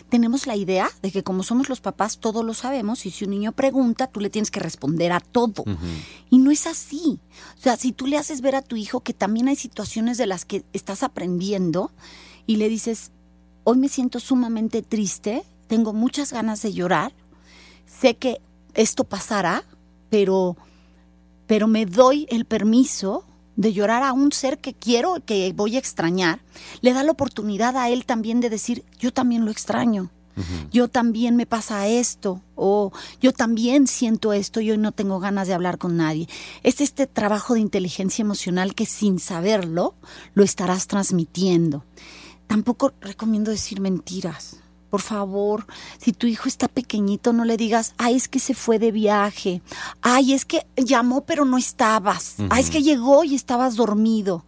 tenemos 0.09 0.47
la 0.47 0.57
idea 0.57 0.89
de 1.03 1.11
que 1.11 1.23
como 1.23 1.43
somos 1.43 1.69
los 1.69 1.81
papás, 1.81 2.19
todo 2.19 2.43
lo 2.43 2.55
sabemos 2.55 3.07
y 3.07 3.11
si 3.11 3.25
un 3.25 3.31
niño 3.31 3.53
pregunta, 3.53 4.07
tú 4.07 4.21
le 4.21 4.31
tienes 4.31 4.51
que 4.51 4.61
responder 4.61 5.13
a 5.13 5.21
todo. 5.21 5.65
Y 6.31 6.39
no 6.39 6.51
es 6.51 6.67
así. 6.67 7.21
O 7.59 7.61
sea, 7.61 7.77
si 7.77 7.93
tú 7.93 8.07
le 8.07 8.19
haces 8.19 8.41
ver 8.41 8.55
a 8.55 8.63
tu 8.63 8.77
hijo 8.77 9.01
que 9.01 9.13
también 9.13 9.49
hay 9.49 9.57
situaciones 9.57 10.19
de 10.19 10.27
las 10.27 10.45
que 10.45 10.65
estás 10.73 11.03
aprendiendo 11.03 11.91
y 12.47 12.57
le 12.57 12.69
dices, 12.69 13.13
hoy 13.65 13.79
me 13.79 13.89
siento 13.89 14.21
sumamente 14.21 14.83
triste, 14.83 15.45
tengo 15.67 15.93
muchas 15.93 16.33
ganas 16.33 16.63
de 16.63 16.73
llorar, 16.73 17.13
sé 17.87 18.17
que 18.17 18.41
esto 18.75 19.05
pasará, 19.05 19.65
pero, 20.11 20.57
pero 21.47 21.67
me 21.67 21.87
doy 21.87 22.27
el 22.31 22.45
permiso 22.45 23.25
de 23.57 23.73
llorar 23.73 24.03
a 24.03 24.13
un 24.13 24.33
ser 24.33 24.59
que 24.59 24.75
quiero, 24.75 25.17
que 25.25 25.53
voy 25.55 25.77
a 25.77 25.79
extrañar, 25.79 26.41
le 26.83 26.93
da 26.93 27.03
la 27.03 27.13
oportunidad 27.13 27.77
a 27.77 27.89
él 27.89 28.05
también 28.05 28.41
de 28.41 28.51
decir, 28.51 28.85
yo 28.99 29.13
también 29.13 29.45
lo 29.45 29.51
extraño. 29.51 30.11
Yo 30.71 30.89
también 30.89 31.35
me 31.35 31.47
pasa 31.47 31.89
esto, 31.89 32.43
o 32.57 32.93
yo 33.23 33.33
también 33.33 33.87
siento 33.87 34.35
esto 34.35 34.61
y 34.61 34.71
hoy 34.71 34.77
no 34.77 34.93
tengo 34.93 35.19
ganas 35.19 35.49
de 35.49 35.55
hablar 35.55 35.79
con 35.79 35.97
nadie. 35.97 36.29
Es 36.63 36.83
este 36.83 37.07
trabajo 37.07 37.55
de 37.55 37.61
inteligencia 37.61 38.23
emocional 38.23 38.75
que 38.75 38.85
sin 38.85 39.19
saberlo 39.19 39.95
lo 40.35 40.45
estarás 40.45 40.89
transmitiendo. 40.89 41.87
Tampoco 42.47 42.93
recomiendo 43.01 43.51
decir 43.51 43.81
mentiras. 43.81 44.59
Por 44.91 45.01
favor, 45.01 45.67
si 45.99 46.13
tu 46.13 46.27
hijo 46.27 46.49
está 46.49 46.69
pequeñito, 46.69 47.33
no 47.33 47.45
le 47.45 47.57
digas, 47.57 47.95
ay, 47.99 48.17
es 48.17 48.29
que 48.29 48.39
se 48.39 48.55
fue 48.55 48.79
de 48.79 48.93
viaje, 48.93 49.63
ay, 50.01 50.33
es 50.33 50.45
que 50.45 50.67
llamó 50.77 51.25
pero 51.25 51.45
no 51.45 51.59
estabas, 51.59 52.37
ay, 52.51 52.63
es 52.63 52.71
que 52.71 52.83
llegó 52.83 53.25
y 53.25 53.35
estabas 53.35 53.77
dormido, 53.77 54.45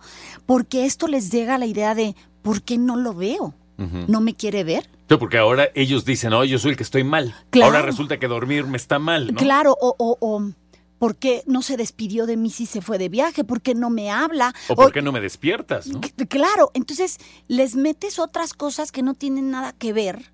porque 0.46 0.86
esto 0.86 1.08
les 1.08 1.30
llega 1.30 1.58
la 1.58 1.66
idea 1.66 1.94
de, 1.94 2.14
¿por 2.42 2.62
qué 2.62 2.78
no 2.78 2.96
lo 2.96 3.14
veo? 3.14 3.54
¿No 3.76 4.20
me 4.20 4.34
quiere 4.34 4.64
ver? 4.64 4.90
porque 5.18 5.38
ahora 5.38 5.68
ellos 5.74 6.04
dicen, 6.04 6.34
oh, 6.34 6.44
yo 6.44 6.58
soy 6.58 6.72
el 6.72 6.76
que 6.76 6.82
estoy 6.82 7.04
mal. 7.04 7.34
Ahora 7.62 7.80
resulta 7.80 8.18
que 8.18 8.28
dormir 8.28 8.66
me 8.66 8.76
está 8.76 8.98
mal, 8.98 9.28
¿no? 9.32 9.38
Claro, 9.38 9.74
o, 9.80 9.94
o 10.20 10.50
¿Por 10.98 11.16
qué 11.16 11.42
no 11.46 11.62
se 11.62 11.76
despidió 11.76 12.26
de 12.26 12.36
mí 12.36 12.50
si 12.50 12.66
se 12.66 12.80
fue 12.80 12.98
de 12.98 13.08
viaje? 13.08 13.44
¿Por 13.44 13.60
qué 13.60 13.74
no 13.74 13.88
me 13.88 14.10
habla? 14.10 14.54
¿O 14.68 14.74
por 14.74 14.92
qué 14.92 15.00
no 15.00 15.12
me 15.12 15.20
despiertas? 15.20 15.86
¿no? 15.86 16.00
Claro, 16.28 16.70
entonces 16.74 17.18
les 17.46 17.76
metes 17.76 18.18
otras 18.18 18.52
cosas 18.52 18.90
que 18.90 19.02
no 19.02 19.14
tienen 19.14 19.50
nada 19.50 19.72
que 19.72 19.92
ver, 19.92 20.32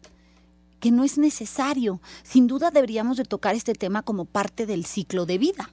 que 0.80 0.90
no 0.90 1.04
es 1.04 1.18
necesario. 1.18 2.00
Sin 2.22 2.46
duda 2.46 2.70
deberíamos 2.70 3.18
de 3.18 3.24
tocar 3.24 3.54
este 3.54 3.74
tema 3.74 4.02
como 4.02 4.24
parte 4.24 4.66
del 4.66 4.86
ciclo 4.86 5.26
de 5.26 5.38
vida. 5.38 5.70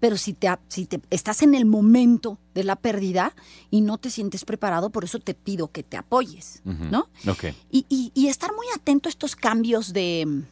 Pero 0.00 0.18
si 0.18 0.34
te, 0.34 0.48
si 0.68 0.84
te 0.84 1.00
estás 1.08 1.40
en 1.40 1.54
el 1.54 1.64
momento 1.64 2.38
de 2.52 2.64
la 2.64 2.76
pérdida 2.76 3.34
y 3.70 3.80
no 3.80 3.96
te 3.96 4.10
sientes 4.10 4.44
preparado, 4.44 4.90
por 4.90 5.04
eso 5.04 5.18
te 5.18 5.32
pido 5.32 5.68
que 5.68 5.82
te 5.82 5.96
apoyes, 5.96 6.60
¿no? 6.64 7.08
Okay. 7.26 7.54
y, 7.70 7.86
y 8.12 8.26
estar 8.26 8.52
muy 8.52 8.66
atento 8.74 9.08
a 9.08 9.10
estos 9.10 9.34
cambios 9.34 9.94
de 9.94 10.44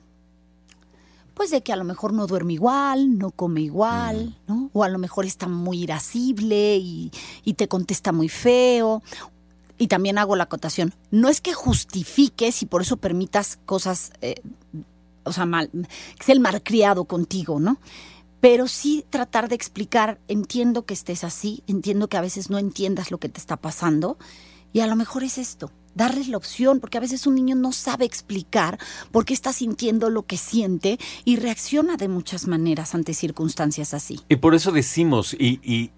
pues 1.34 1.50
de 1.50 1.62
que 1.62 1.72
a 1.72 1.76
lo 1.76 1.84
mejor 1.84 2.12
no 2.12 2.26
duerme 2.26 2.54
igual, 2.54 3.18
no 3.18 3.30
come 3.30 3.62
igual, 3.62 4.36
mm. 4.46 4.52
¿no? 4.52 4.70
O 4.72 4.84
a 4.84 4.88
lo 4.88 4.98
mejor 4.98 5.26
está 5.26 5.48
muy 5.48 5.82
irascible 5.82 6.76
y, 6.76 7.10
te 7.56 7.68
contesta 7.68 8.12
muy 8.12 8.28
feo. 8.28 9.02
Y 9.78 9.88
también 9.88 10.18
hago 10.18 10.36
la 10.36 10.44
acotación. 10.44 10.94
No 11.10 11.28
es 11.28 11.40
que 11.40 11.54
justifiques 11.54 12.62
y 12.62 12.66
por 12.66 12.82
eso 12.82 12.96
permitas 12.96 13.58
cosas, 13.66 14.12
eh, 14.20 14.40
o 15.24 15.32
sea, 15.32 15.46
mal, 15.46 15.70
que 15.70 16.22
es 16.22 16.28
el 16.28 16.40
malcriado 16.40 17.04
contigo, 17.04 17.58
¿no? 17.58 17.78
Pero 18.40 18.68
sí 18.68 19.04
tratar 19.08 19.48
de 19.48 19.54
explicar, 19.54 20.20
entiendo 20.28 20.84
que 20.84 20.94
estés 20.94 21.24
así, 21.24 21.62
entiendo 21.66 22.08
que 22.08 22.16
a 22.16 22.20
veces 22.20 22.50
no 22.50 22.58
entiendas 22.58 23.10
lo 23.10 23.18
que 23.18 23.28
te 23.28 23.40
está 23.40 23.56
pasando 23.56 24.18
y 24.72 24.80
a 24.80 24.86
lo 24.86 24.96
mejor 24.96 25.24
es 25.24 25.38
esto 25.38 25.70
darles 25.94 26.28
la 26.28 26.37
opción, 26.37 26.80
porque 26.80 26.99
a 26.99 27.00
veces 27.00 27.26
un 27.26 27.34
niño 27.34 27.54
no 27.54 27.72
sabe 27.72 28.04
explicar 28.04 28.78
por 29.11 29.25
qué 29.25 29.34
está 29.34 29.52
sintiendo 29.52 30.11
lo 30.11 30.25
que 30.25 30.37
siente 30.37 30.99
y 31.25 31.37
reacciona 31.37 31.96
de 31.96 32.08
muchas 32.08 32.46
maneras 32.46 32.94
ante 32.94 33.14
circunstancias 33.14 33.94
así. 33.94 34.20
Y 34.28 34.37
por 34.37 34.54
eso 34.54 34.72
decimos, 34.72 35.34
y, 35.34 35.61
y, 35.62 35.90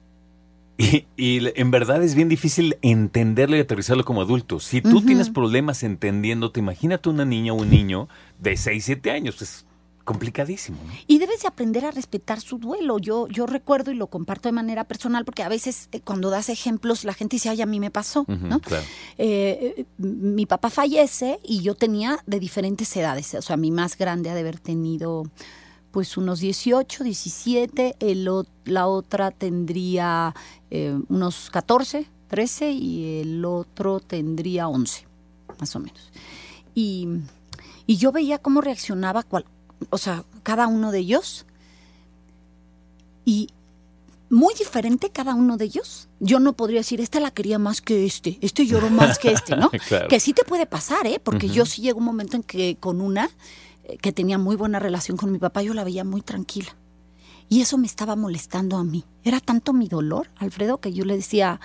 en 0.77 1.71
verdad 1.71 2.03
es 2.03 2.15
bien 2.15 2.29
difícil 2.29 2.77
entenderlo 2.83 3.57
y 3.57 3.61
aterrizarlo 3.61 4.05
como 4.05 4.23
adulto. 4.23 4.59
Si 4.59 4.81
tú 4.81 5.03
tienes 5.03 5.31
problemas 5.31 5.83
entendiéndote, 5.85 6.61
imagínate 6.61 7.09
una 7.09 7.25
niña 7.25 7.53
o 7.53 7.57
un 7.57 7.71
niño 7.71 8.09
de 8.41 8.57
6, 8.57 8.85
7 8.85 9.11
años, 9.13 9.37
pues 9.39 9.67
complicadísimo. 10.05 10.79
Y 11.07 11.19
debes 11.19 11.43
de 11.43 11.49
aprender 11.49 11.85
a 11.85 11.91
respetar 11.91 12.41
su 12.41 12.59
duelo. 12.59 12.99
Yo, 12.99 13.27
yo 13.29 13.47
recuerdo 13.47 13.91
y 13.91 13.95
lo 13.95 14.07
comparto 14.09 14.49
de 14.49 14.53
manera 14.53 14.85
personal 14.85 15.25
porque 15.25 15.43
a 15.43 15.49
veces 15.49 15.89
eh, 15.93 16.01
cuando 16.01 16.31
das 16.31 16.49
ejemplos 16.49 17.05
la 17.05 17.15
gente 17.15 17.37
dice, 17.37 17.49
ay, 17.49 17.63
a 17.63 17.67
mí 17.67 17.81
me 17.81 17.91
pasó, 17.91 18.25
¿no? 18.29 18.61
Eh, 19.19 19.75
eh, 19.77 19.85
mi 19.99 20.47
papá 20.47 20.71
fallece 20.71 21.41
y 21.43 21.63
yo 21.63 21.75
tenía 21.75 22.19
de 22.27 22.39
diferentes 22.39 22.95
edades. 22.97 23.35
O 23.35 23.43
sea, 23.43 23.57
mi 23.57 23.71
más 23.71 23.97
grande 23.97 24.31
ha 24.31 24.35
de 24.35 24.41
haber 24.41 24.61
tenido 24.61 25.25
pues 25.91 26.17
unos 26.17 26.41
18, 26.41 27.05
17, 27.05 27.97
el, 28.01 28.29
la 28.65 28.87
otra 28.89 29.31
tendría 29.31 30.35
unos 31.09 31.51
14, 31.51 32.09
13 32.27 32.73
y 32.73 33.21
el 33.21 33.45
otro 33.45 34.01
tendría 34.01 34.67
11, 34.67 35.07
más 35.61 35.77
o 35.77 35.79
menos. 35.79 36.11
Y, 36.75 37.07
y 37.87 37.97
yo 37.97 38.11
veía 38.11 38.39
cómo 38.39 38.61
reaccionaba 38.61 39.23
cual, 39.23 39.45
o 39.91 39.99
sea, 39.99 40.25
cada 40.43 40.67
uno 40.67 40.93
de 40.93 40.99
ellos. 41.01 41.47
Y 43.25 43.49
muy 44.31 44.55
diferente 44.55 45.11
cada 45.11 45.35
uno 45.35 45.57
de 45.57 45.67
ellos. 45.67 46.09
Yo 46.21 46.41
no 46.41 46.55
podría 46.55 46.81
decir, 46.81 47.01
esta 47.01 47.21
la 47.21 47.31
quería 47.31 47.59
más 47.59 47.81
que 47.81 48.05
este, 48.05 48.39
este 48.41 48.67
lloró 48.67 48.91
más 48.91 49.19
que 49.19 49.33
este, 49.33 49.57
¿no? 49.57 49.71
Que 50.09 50.21
sí 50.21 50.33
te 50.33 50.45
puede 50.45 50.67
pasar, 50.67 51.07
¿eh? 51.07 51.21
Porque 51.23 51.49
yo 51.49 51.67
sí 51.67 51.83
llegó 51.83 51.99
un 51.99 52.05
momento 52.05 52.37
en 52.37 52.43
que 52.43 52.77
con 52.79 53.01
una 53.01 53.31
eh, 53.85 53.99
que 53.99 54.13
tenía 54.13 54.39
muy 54.39 54.57
buena 54.57 54.79
relación 54.79 55.17
con 55.17 55.31
mi 55.31 55.39
papá, 55.39 55.63
yo 55.63 55.75
la 55.75 55.85
veía 55.85 56.05
muy 56.05 56.21
tranquila. 56.21 56.75
Y 57.49 57.61
eso 57.61 57.79
me 57.79 57.87
estaba 57.87 58.17
molestando 58.17 58.77
a 58.77 58.85
mí. 58.85 59.05
Era 59.23 59.41
tanto 59.41 59.73
mi 59.73 59.87
dolor, 59.87 60.31
Alfredo, 60.37 60.81
que 60.81 60.93
yo 60.93 61.05
le 61.05 61.17
decía, 61.17 61.61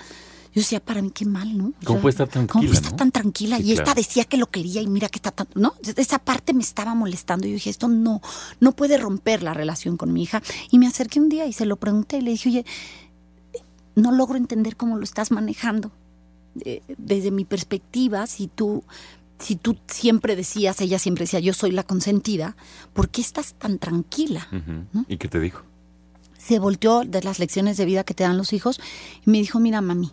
yo 0.52 0.60
decía, 0.60 0.80
para 0.80 1.00
mí 1.00 1.10
qué 1.10 1.24
mal, 1.24 1.56
¿no? 1.56 1.72
¿Cómo 1.84 2.00
puede 2.00 2.10
estar 2.10 2.28
tranquila? 2.28 2.52
¿Cómo 2.52 2.64
puede 2.64 2.76
estar 2.76 2.96
tan 2.96 3.12
tranquila? 3.12 3.60
y 3.60 3.72
esta 3.72 3.94
decía 3.94 4.24
que 4.24 4.36
lo 4.36 4.46
quería 4.46 4.82
y 4.82 4.88
mira 4.88 5.08
que 5.08 5.18
está 5.18 5.30
tan. 5.30 5.46
¿No? 5.54 5.74
Esa 5.96 6.18
parte 6.18 6.52
me 6.54 6.62
estaba 6.62 6.94
molestando. 6.94 7.46
Yo 7.46 7.54
dije, 7.54 7.70
esto 7.70 7.86
no, 7.86 8.20
no 8.58 8.72
puede 8.72 8.98
romper 8.98 9.42
la 9.42 9.54
relación 9.54 9.96
con 9.96 10.12
mi 10.12 10.22
hija. 10.22 10.42
Y 10.70 10.78
me 10.78 10.88
acerqué 10.88 11.20
un 11.20 11.28
día 11.28 11.46
y 11.46 11.52
se 11.52 11.66
lo 11.66 11.76
pregunté 11.76 12.18
y 12.18 12.22
le 12.22 12.32
dije, 12.32 12.48
oye, 12.48 12.64
no 13.94 14.12
logro 14.12 14.36
entender 14.36 14.76
cómo 14.76 14.96
lo 14.96 15.04
estás 15.04 15.30
manejando. 15.30 15.92
Eh, 16.64 16.82
desde 16.98 17.30
mi 17.30 17.44
perspectiva, 17.44 18.26
si 18.26 18.48
tú 18.48 18.82
si 19.38 19.56
tú 19.56 19.76
siempre 19.86 20.36
decías, 20.36 20.80
ella 20.80 20.98
siempre 20.98 21.24
decía, 21.24 21.40
yo 21.40 21.54
soy 21.54 21.70
la 21.70 21.82
consentida, 21.82 22.56
¿por 22.92 23.08
qué 23.08 23.22
estás 23.22 23.54
tan 23.54 23.78
tranquila? 23.78 24.46
¿Y 25.08 25.16
qué 25.16 25.28
te 25.28 25.40
dijo? 25.40 25.62
Se 26.36 26.58
volteó 26.58 27.04
de 27.04 27.22
las 27.22 27.38
lecciones 27.38 27.76
de 27.76 27.84
vida 27.86 28.04
que 28.04 28.14
te 28.14 28.24
dan 28.24 28.36
los 28.36 28.52
hijos 28.52 28.80
y 29.24 29.30
me 29.30 29.38
dijo, 29.38 29.58
mira, 29.58 29.80
mami, 29.80 30.12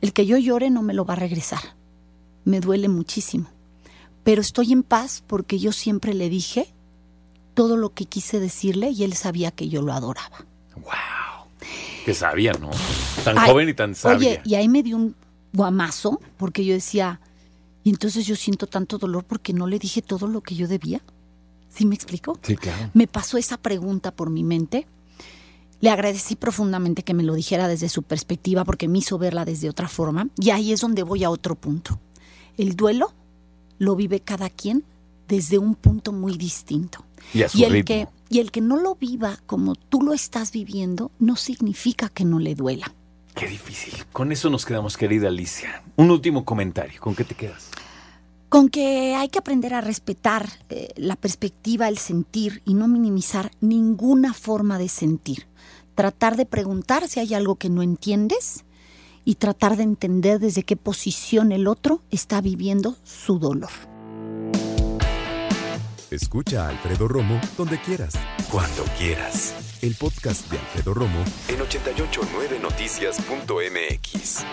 el 0.00 0.12
que 0.12 0.26
yo 0.26 0.36
llore 0.38 0.70
no 0.70 0.82
me 0.82 0.94
lo 0.94 1.04
va 1.04 1.14
a 1.14 1.16
regresar. 1.16 1.60
Me 2.44 2.60
duele 2.60 2.88
muchísimo. 2.88 3.48
Pero 4.24 4.40
estoy 4.40 4.72
en 4.72 4.82
paz 4.82 5.22
porque 5.26 5.58
yo 5.58 5.72
siempre 5.72 6.14
le 6.14 6.28
dije 6.28 6.72
todo 7.54 7.76
lo 7.76 7.94
que 7.94 8.06
quise 8.06 8.40
decirle 8.40 8.90
y 8.90 9.04
él 9.04 9.14
sabía 9.14 9.50
que 9.50 9.68
yo 9.68 9.82
lo 9.82 9.92
adoraba. 9.92 10.44
¡Wow! 10.74 11.48
Que 12.04 12.14
sabía, 12.14 12.52
¿no? 12.52 12.70
Tan 13.24 13.36
joven 13.36 13.68
y 13.68 13.74
tan 13.74 13.94
sabia. 13.94 14.16
Oye, 14.16 14.40
y 14.44 14.54
ahí 14.54 14.68
me 14.68 14.82
dio 14.82 14.96
un 14.96 15.16
guamazo 15.52 16.20
porque 16.36 16.64
yo 16.64 16.74
decía, 16.74 17.20
y 17.82 17.90
entonces 17.90 18.26
yo 18.26 18.36
siento 18.36 18.66
tanto 18.66 18.98
dolor 18.98 19.24
porque 19.24 19.52
no 19.52 19.66
le 19.66 19.78
dije 19.78 20.02
todo 20.02 20.26
lo 20.26 20.40
que 20.40 20.54
yo 20.54 20.68
debía. 20.68 21.00
¿Sí 21.68 21.86
me 21.86 21.94
explico? 21.94 22.38
Sí, 22.42 22.56
claro. 22.56 22.90
Me 22.94 23.06
pasó 23.06 23.38
esa 23.38 23.56
pregunta 23.56 24.10
por 24.10 24.30
mi 24.30 24.44
mente 24.44 24.86
le 25.80 25.90
agradecí 25.90 26.36
profundamente 26.36 27.02
que 27.02 27.14
me 27.14 27.22
lo 27.22 27.34
dijera 27.34 27.68
desde 27.68 27.88
su 27.88 28.02
perspectiva 28.02 28.64
porque 28.64 28.88
me 28.88 28.98
hizo 28.98 29.18
verla 29.18 29.44
desde 29.44 29.68
otra 29.68 29.88
forma. 29.88 30.28
Y 30.38 30.50
ahí 30.50 30.72
es 30.72 30.80
donde 30.80 31.02
voy 31.02 31.24
a 31.24 31.30
otro 31.30 31.54
punto. 31.54 32.00
El 32.56 32.76
duelo 32.76 33.12
lo 33.78 33.96
vive 33.96 34.20
cada 34.20 34.48
quien 34.48 34.84
desde 35.28 35.58
un 35.58 35.74
punto 35.74 36.12
muy 36.12 36.36
distinto. 36.36 37.04
Y, 37.34 37.64
el 37.64 37.84
que 37.84 38.08
y 38.28 38.38
el 38.38 38.50
que 38.50 38.60
no 38.60 38.76
lo 38.76 38.94
viva 38.94 39.38
como 39.46 39.74
tú 39.74 40.02
lo 40.02 40.12
estás 40.12 40.52
viviendo 40.52 41.10
no 41.18 41.36
significa 41.36 42.08
que 42.08 42.24
no 42.24 42.38
le 42.38 42.54
duela. 42.54 42.94
Qué 43.34 43.46
difícil. 43.46 43.92
Con 44.12 44.32
eso 44.32 44.48
nos 44.48 44.64
quedamos, 44.64 44.96
querida 44.96 45.28
Alicia. 45.28 45.82
Un 45.96 46.10
último 46.10 46.44
comentario. 46.44 47.00
¿Con 47.00 47.14
qué 47.14 47.24
te 47.24 47.34
quedas? 47.34 47.70
Con 48.48 48.68
que 48.68 49.14
hay 49.14 49.28
que 49.28 49.38
aprender 49.38 49.74
a 49.74 49.80
respetar 49.80 50.48
eh, 50.68 50.88
la 50.96 51.16
perspectiva, 51.16 51.88
el 51.88 51.98
sentir 51.98 52.62
y 52.64 52.74
no 52.74 52.88
minimizar 52.88 53.50
ninguna 53.60 54.32
forma 54.32 54.78
de 54.78 54.88
sentir 54.88 55.46
tratar 55.96 56.36
de 56.36 56.46
preguntar 56.46 57.08
si 57.08 57.18
hay 57.18 57.34
algo 57.34 57.56
que 57.56 57.70
no 57.70 57.82
entiendes 57.82 58.64
y 59.24 59.34
tratar 59.36 59.76
de 59.76 59.82
entender 59.82 60.38
desde 60.38 60.62
qué 60.62 60.76
posición 60.76 61.50
el 61.50 61.66
otro 61.66 62.02
está 62.12 62.40
viviendo 62.40 62.94
su 63.02 63.40
dolor. 63.40 63.70
Escucha 66.12 66.66
a 66.66 66.68
Alfredo 66.68 67.08
Romo 67.08 67.40
donde 67.56 67.80
quieras, 67.80 68.14
cuando 68.52 68.84
quieras. 68.96 69.56
El 69.82 69.96
podcast 69.96 70.48
de 70.50 70.58
Alfredo 70.58 70.94
Romo 70.94 71.24
en 71.48 71.58
889noticias.mx. 71.58 74.44